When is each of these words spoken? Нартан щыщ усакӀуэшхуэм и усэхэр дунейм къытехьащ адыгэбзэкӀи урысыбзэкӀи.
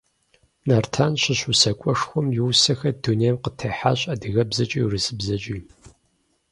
Нартан 0.67 1.13
щыщ 1.21 1.39
усакӀуэшхуэм 1.51 2.27
и 2.37 2.41
усэхэр 2.47 2.95
дунейм 3.03 3.35
къытехьащ 3.43 3.99
адыгэбзэкӀи 4.13 4.79
урысыбзэкӀи. 4.85 5.57